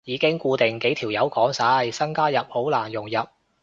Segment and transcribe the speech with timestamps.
[0.03, 3.27] 已經固定幾條友講晒，新加入好難融入